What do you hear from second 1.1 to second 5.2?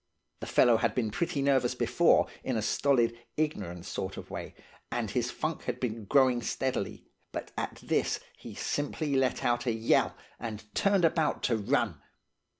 pretty nervous before, in a stolid, ignorant sort of way, and